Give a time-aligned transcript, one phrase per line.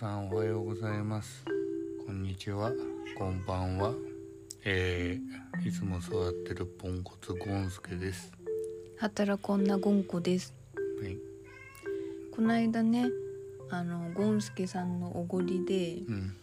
[0.00, 1.44] さんおはようございます。
[2.06, 2.72] こんにちは。
[3.18, 3.92] こんばんは。
[4.64, 8.32] えー、いつも座ってるポンコツゴンスケです。
[8.96, 10.54] 働こんなゴンコです。
[11.02, 11.18] はい。
[12.34, 13.10] この間ね
[13.68, 16.34] あのゴンスケさんのおごりでうん。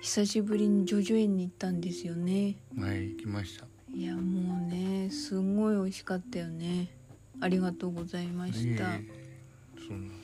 [0.00, 2.56] 久しぶりにジョジョ園に行ったんですよね。
[2.78, 3.66] はい行きました。
[3.94, 6.88] いやもうねすごい美味しかったよね。
[7.42, 8.60] ありがとうございました。
[8.60, 9.06] いえい
[9.76, 10.14] えそんな。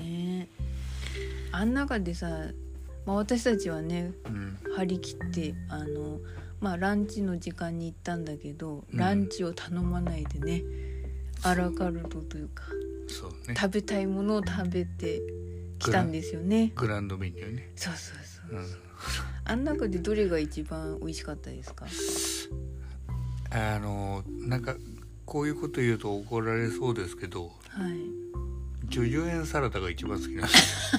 [0.00, 0.48] ね
[1.52, 2.28] あん中でさ、
[3.06, 4.58] まあ、私たちはねうん。
[4.76, 6.20] 張り切ってあの
[6.60, 8.98] まあランチの時間に行ったんだけど、うん。
[8.98, 10.62] ランチを頼まないでね
[11.42, 12.64] アラカルトというか
[13.08, 13.54] そうね。
[13.58, 15.22] 食べたいものを食べて
[15.78, 16.72] きたんですよね。
[16.74, 17.70] グランドメニューね。
[17.76, 18.16] そうそう
[18.50, 18.58] そう。
[18.58, 18.66] うん。
[19.44, 21.86] あん中でどれが一番美味しかったですか？
[23.50, 24.76] あのなんか
[25.24, 27.92] こういうこと言うと怒られそうですけどはい
[28.88, 30.98] ジョジョ園サラダが一番好きなんです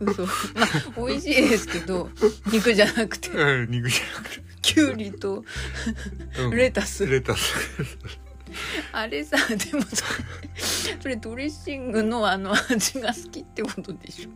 [0.00, 0.22] 嘘。
[0.54, 2.10] まあ美味しいですけど
[2.52, 3.30] 肉じゃなくて。
[3.30, 4.42] うん肉じゃなくて。
[4.60, 5.44] きゅうりと
[6.38, 6.50] うん。
[6.50, 7.06] レタス。
[7.06, 7.54] レタス。
[8.92, 14.28] あれさでもそれそれドレッシングのあの味が好きってことでし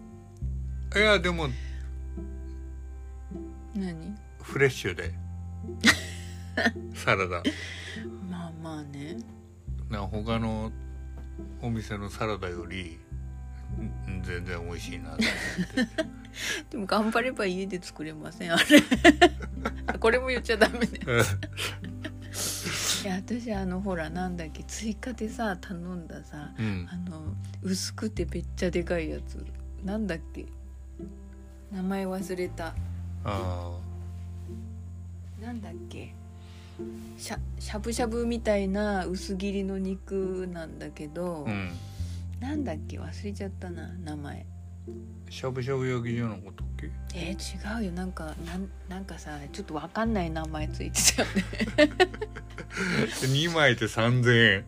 [0.94, 0.98] ょ。
[0.98, 1.48] いやでも
[3.74, 4.16] 何？
[4.42, 5.12] フレッシュで。
[6.96, 7.42] サラダ。
[8.30, 9.18] まあまあね。
[9.90, 10.72] な他の
[11.62, 12.98] お店のサラダより
[14.10, 15.16] ん全然美味しいな
[16.70, 18.64] でも頑張れば家で作れませんあれ。
[19.98, 20.86] これも言っちゃダメね。
[23.04, 26.88] いや私あのほらなんだっけ追加でさ頼んださうん。
[26.90, 29.44] あの薄くてめっちゃでかいやつ。
[29.84, 30.46] なんだっけ？
[31.72, 32.74] 名前忘れた。
[33.24, 33.72] あ
[35.40, 36.14] なんだっけ？
[37.18, 41.70] しゃしゃぶしゃぶみたいな薄切りの肉なんだけど、あうん。
[42.40, 42.98] なんだっけ？
[42.98, 44.46] 忘れちゃったな名前。
[45.30, 46.90] しゃぶしゃぶ焼き場のことっけ？
[47.14, 47.92] えー、違うよ。
[47.92, 51.28] なんかなんなんかさちょっとわかんない名前ついてたよ
[53.22, 54.60] 2枚で3000円。
[54.60, 54.66] ね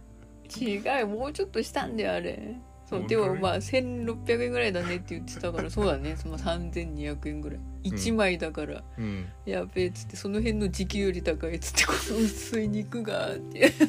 [0.49, 2.55] 違うもうちょっとしたんだよあれ。
[2.89, 6.17] そうでもまあ1600円ぐらいだねって言ってたからそうだね。
[6.17, 7.59] その3200円ぐらい
[7.91, 9.27] 1枚だから、うん。
[9.45, 13.73] やべえっつってその辺の時給より高いっつってこの薄い肉がって。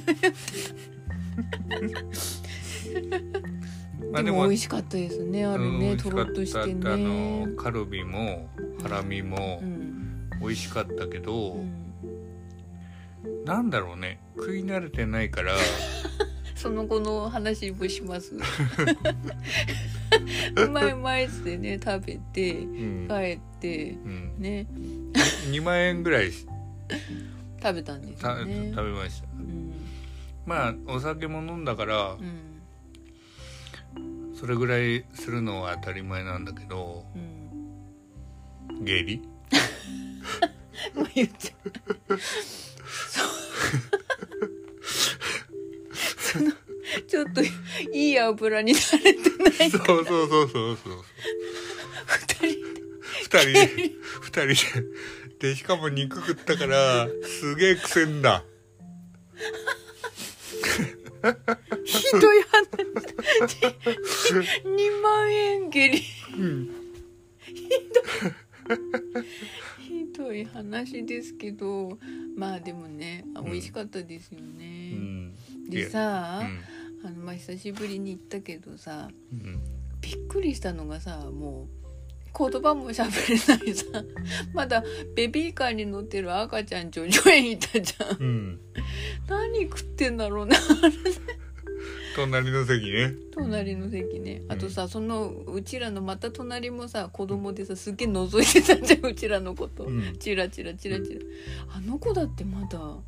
[4.12, 6.94] まあでも美味しかったですねあれうん美ねとろっとしてた。
[6.94, 8.50] あねのカルビも
[8.82, 10.30] ハラミもうん。
[10.42, 13.46] 美味しかったけど、うん。
[13.46, 14.20] なんだろうね。
[14.38, 15.54] 食い慣れてないから。
[16.56, 18.34] その後の話もします
[20.56, 24.68] うまいうまいっつってね食べてうん、帰ってうん、ね。
[25.52, 26.48] 2万円ぐらい食
[27.74, 28.72] べたんですたよね。
[28.72, 29.28] 食べました。
[29.38, 29.74] うん。
[30.46, 32.60] まあお酒も飲んだからうん。
[34.36, 38.86] それぐらいするのは当たり前なんだけどうん。
[38.86, 39.22] 下痢？
[40.96, 41.54] もう言っちゃ
[42.14, 43.28] うそう
[47.10, 47.42] ちょっと
[47.92, 49.20] いい油に慣れて
[49.60, 49.72] ない。
[49.72, 50.50] そうそうそうそう。
[50.50, 51.04] そうそう
[52.06, 52.60] 二人。
[53.24, 53.54] 二人。
[53.54, 53.68] で
[54.22, 54.80] 二人
[55.40, 55.50] で。
[55.50, 58.44] でしかも肉食ったからすげえ癖んだ。
[61.86, 62.68] ひどい話
[64.64, 66.04] 2万円蹴り。
[66.38, 66.70] うん
[69.80, 71.98] ひどい話ですけど。
[72.36, 75.34] まあでもね美味しかったですようね、ん。
[75.70, 76.60] でさ、うん
[77.04, 79.62] あのまあ久しぶりに行ったけどさうん。
[80.02, 81.80] びっくりしたのがさもう
[82.38, 83.86] 言葉も喋れないさ。
[84.54, 84.84] まだ
[85.16, 88.18] ベビーカーに乗ってる赤ちゃんジョジョ園いたじゃん。
[88.18, 88.60] うん。
[89.28, 90.58] 何食ってんだろうな
[92.26, 93.14] 隣の席ね。
[93.32, 94.42] 隣の席ね。
[94.46, 94.52] うん。
[94.52, 100.18] あとさ、そのうちらのまた隣もさ子供でさすっげえ覗いてたじゃん うちらのこと、うん。
[100.20, 101.22] チラチラチラチラ。
[101.76, 103.04] あの子だってまだど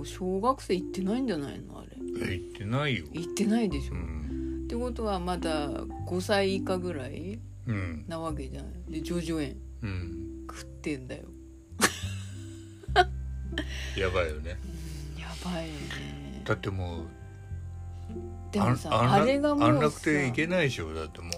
[0.00, 1.80] う小学生行ってないんじゃないの？
[1.80, 1.90] あれ。
[2.32, 3.04] え言ってないよ。
[3.12, 8.04] 行ってないでしょ、うっんてことはまだ5歳以下ぐらいうん。
[8.08, 8.90] なわけじゃん。
[8.90, 9.56] でジョジョ園。
[9.82, 10.44] うん。
[10.50, 11.24] 食ってんだよ。
[13.96, 14.56] やばいよね。
[15.18, 16.42] やばいよね。
[16.44, 17.06] だってもう
[18.52, 21.30] でもさあれがもうさ安楽亭行けないでしょだっても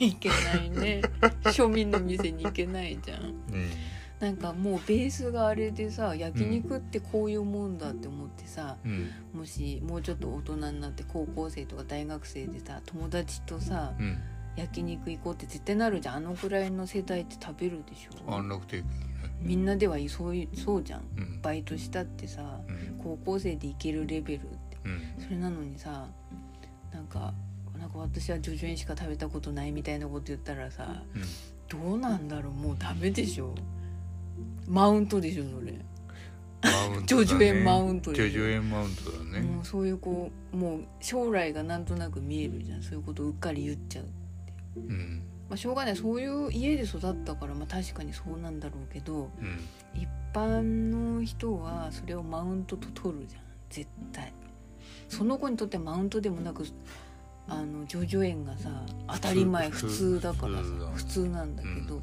[0.00, 1.02] いけないね。
[1.44, 3.20] 庶民の店に行けないじゃん。
[3.20, 3.70] う、うん、
[4.18, 9.10] なんかもうベースがあれでさ焼肉ってこういうもんだって思ってさ、うん。
[9.34, 14.18] もしもうちょっと大人になって高校生とか大学生でさ友達とさうん。
[14.56, 16.16] 焼肉行こうって絶対なるじゃん。
[16.16, 18.32] あのくらいの世代って食べるでしょ。
[18.32, 18.82] 安楽亭
[19.40, 21.02] みんなではいそういそうじゃん。
[21.16, 21.40] うん。
[21.42, 23.00] バイトしたってさうん。
[23.02, 24.78] 高校生で行けるレベルって。
[24.84, 25.00] うん。
[25.22, 26.08] それなのにさ
[26.92, 27.32] なんか
[27.78, 31.02] なんか私はジョジョ園しか食べたことないみたいなこと言ったらさ
[31.68, 33.54] どうなんだろうもうダメでしょ。
[34.66, 35.74] マウントでしょそれ。
[37.06, 39.40] 叙々苑マウントで叙々苑マウントだね。
[39.40, 42.82] もうそういうこうもう将来がなんとなく見えるじゃん。
[42.82, 44.06] そういうことうっかり言っちゃう、
[44.76, 45.22] うん。
[45.48, 45.96] まあ、しょうがない。
[45.96, 49.60] そういう家で育ったから、まあ、確かにそうなんだろうけどうん。
[49.94, 53.42] 一般の人はそれをマウントと取るじゃん。
[53.70, 54.32] 絶対
[55.08, 56.64] その子にとってはマウントでもなく
[57.48, 58.70] あの叙々苑がさ
[59.08, 60.62] 当たり前普普通通だからさ
[60.94, 62.02] 普通なんだけど、うん。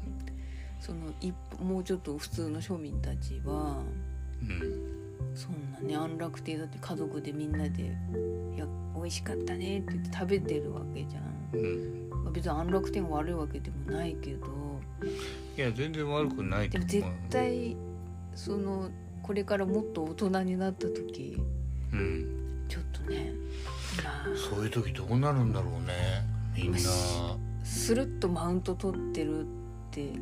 [0.80, 3.82] その一もうちょっと普通の庶民たちは
[4.42, 5.08] うん。
[5.34, 7.96] そんなね安楽亭だって家族でみんなで
[8.54, 12.08] 「いや美味しかったね」って言って食べてるわけじゃん、うん。
[12.24, 14.46] まあ別に安楽亭が悪いわけでもないけど
[15.56, 17.76] いや全然悪くないでも絶対
[18.34, 18.90] その
[19.22, 21.36] これからもっと大人になった時
[21.92, 22.37] うん
[22.68, 23.32] ちょっとね
[24.02, 25.94] まあそういう時どうなるんだろうね。
[26.56, 26.78] みんな。
[27.64, 29.44] スルッとマウント取ってるっ
[29.90, 30.12] て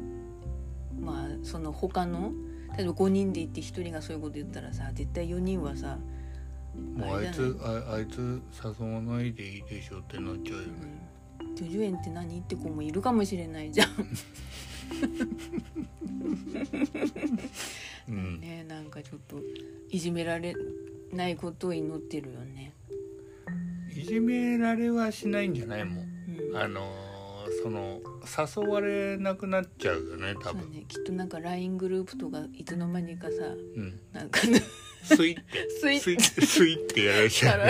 [1.01, 2.33] まあその他の
[2.77, 5.99] 例えば5人で行って1人がそういうこと言ったらさ絶対4人はさ
[6.97, 7.31] もうあい？
[7.33, 11.09] つああいつ誘わないでいいでしょってなっちゃうよね。
[11.41, 11.57] うん。
[11.57, 12.39] 叙々苑って何？
[12.39, 13.89] って子もいるかもしれないじゃん。
[18.09, 18.41] うん。
[18.41, 19.41] ねなんかちょっと
[19.91, 20.55] いじめられ
[21.17, 22.73] ないことを祈ってるよね。
[23.95, 26.07] いじめられはしないんじゃないもん。
[26.51, 27.17] うん、あのー
[27.63, 28.01] その
[28.65, 30.71] 誘われなくなっちゃうよね多分。
[30.71, 30.85] ね。
[30.89, 33.33] きっとなんか LINE グループとかいつの間にかさ
[33.77, 34.01] うん。
[34.13, 34.61] なんかね
[35.03, 35.43] スイって
[35.81, 37.61] スイッ スイスイってやられちゃう。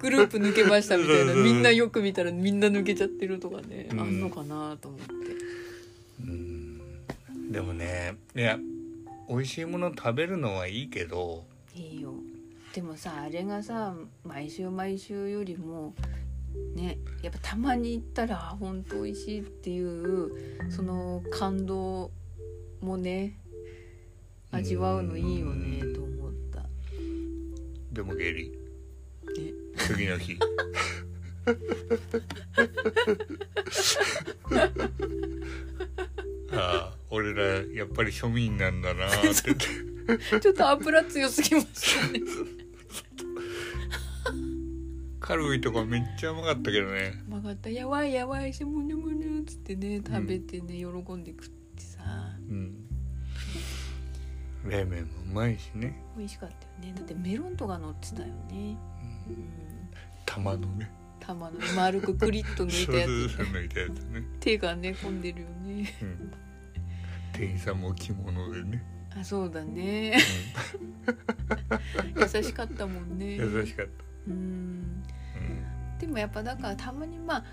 [0.00, 1.34] グループ抜けましたみたいな。
[1.34, 4.00] みんなよく見たらみんな抜けちゃってるとかね、うん。
[4.00, 5.06] あんのかなと思って。
[6.22, 6.80] うん。
[7.52, 8.58] でもねいや
[9.28, 11.44] 美味しいもの食べるのはいいけど
[11.74, 12.14] いいよ。
[12.72, 13.94] でもさあれがさ
[14.24, 15.94] 毎週毎週よりも
[16.74, 22.10] ねやっぱたまに行ったらあ本当美味しいっていうその感動
[22.80, 23.38] もね
[24.50, 26.64] 味わうのいいよねと思った。
[27.92, 28.50] でも下痢。
[28.50, 28.56] ね
[29.76, 30.38] 次の日。
[36.50, 36.87] ああ
[37.18, 37.44] 俺ら
[37.74, 39.88] やっぱり庶民なんだなーって。
[40.40, 42.20] ちょっと油強すぎますよね。
[45.20, 47.22] カルビとかめっちゃうまかったけどね。
[47.28, 48.54] 曲がった「やばいやばい。
[48.54, 52.00] しむにゅむにゅ」っつってね食べてね、喜んで食ってさ。
[52.48, 52.88] うん。
[54.66, 56.94] 冷麺もうまいしね、美味しかったよね。
[56.96, 58.32] だってメロンとか乗ってたよね、
[59.28, 59.34] うん。
[59.34, 59.50] うん、
[60.24, 60.90] 玉のね。
[61.20, 65.94] 玉の丸くクリッと抜いたやつね、手がね込んでるよね。
[66.00, 66.32] うん、
[67.32, 68.82] 店員さんも着物でね、
[69.18, 70.18] あそうだね。
[72.16, 73.36] 優しかったもんね。
[73.36, 73.92] 優しかった、
[74.28, 74.32] うん。
[74.34, 75.98] うん。
[75.98, 77.44] でもやっぱだからたまにまあ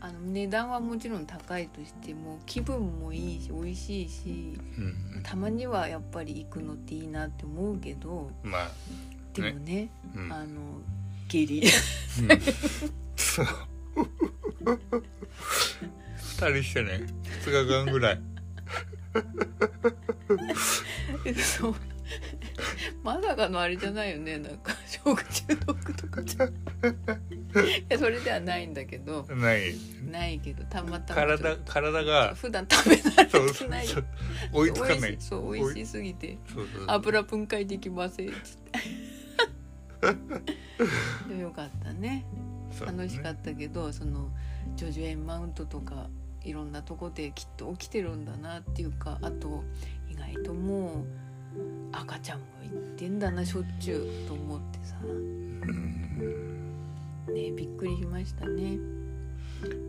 [0.00, 5.22] あの値段はもちろん高いとしても気分もいいし美味しいしうん。
[5.22, 8.70] たまにはやっぱり行くのっていいなって思うけどまあ
[9.34, 10.32] でもねうん。
[10.32, 10.80] あの
[11.28, 11.62] 下痢。
[11.62, 12.40] うん。
[13.16, 13.46] そう。
[16.16, 17.00] 二人してね。
[17.44, 18.20] 2日間ぐらい
[21.36, 21.74] そう
[23.02, 24.38] まさかのあれじゃないよね。
[24.38, 26.46] なんか食中毒とかじゃ。
[26.46, 26.50] い
[27.88, 29.24] やそれではないんだけど。
[29.30, 29.74] ない。
[30.10, 32.34] ないけどたまたま体体が。
[32.34, 34.04] 普段食べ慣れそうそうてないそう。
[34.52, 35.16] 追いつかない。
[35.20, 36.38] そう美味しすぎて。
[36.86, 38.30] 油分解できません。
[38.30, 38.58] っつっ
[41.28, 41.40] て。
[41.40, 42.24] よかったね。
[42.84, 44.28] 楽しかったけどその
[44.76, 46.08] ジョジョエンマウントとか
[46.48, 49.64] いろんなとこできっと起きてるんだなっていうかあと
[50.08, 51.04] 意外ともう
[51.92, 54.96] 赤ちゃんも言ってんだなしょっちゅうと思ってさ。
[55.02, 55.60] うん。
[57.32, 58.78] ねびっくりしましたね。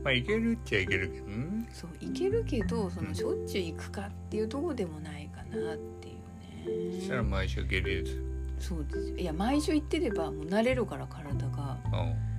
[0.03, 1.69] まあいけるっちゃいけるけどね。
[1.71, 8.23] そう行けるけどそのしょっちゅう行くかっていうとこでもないかなっていうそしたらね毎週下痢ですよ
[8.59, 9.17] そうですよ。
[9.17, 11.77] いや毎週行ってればもう慣れるから体が。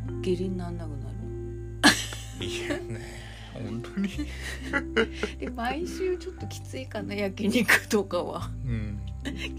[0.09, 1.17] う下痢になんなくなる。
[1.27, 1.81] ん
[2.43, 4.09] いやね本当に？
[5.38, 8.50] で毎週ちょっときついかな焼肉とかは。
[8.64, 9.00] うん。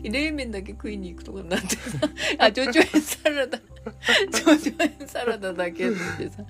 [0.04, 2.00] 冷麺だけ食いに行くとかになってさ。
[2.40, 3.58] あジョジョ園サラダ。
[4.32, 6.44] ジョジョ園サラダだけってさ。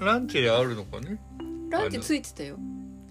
[0.00, 1.18] ランチであるのかね？
[1.70, 2.58] ランチついてたよ。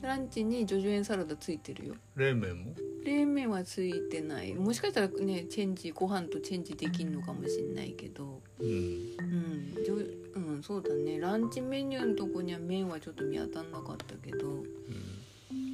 [0.01, 1.95] ランチにジョジョ園サラダついてるよ。
[2.15, 2.75] 冷麺も？
[3.03, 4.53] 冷麺はついてない。
[4.53, 8.41] もしかしたらねチェンジご飯とチェンジできんのかもしんないけど。
[8.59, 8.67] うん。
[8.67, 11.19] うんジョうんそうだね。
[11.19, 14.47] ランチメニューのとこには麺はちょっと見当たんなかったけど。
[14.49, 14.65] うん。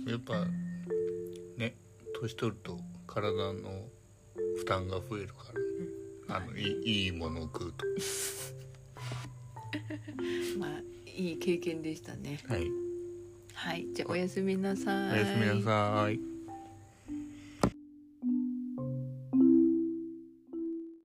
[0.08, 0.46] やっぱ
[1.58, 1.75] ね
[2.22, 2.77] 年取ると
[3.08, 3.86] 体の
[4.58, 5.36] 負担が増えるか
[6.29, 7.86] ら、あのいいいいものを食うと。
[10.60, 12.39] まあいい経験でしたね。
[12.48, 12.67] はい。
[13.53, 13.88] はい。
[13.94, 15.13] じゃあおやすみなさい。
[15.13, 16.20] おやすみなさい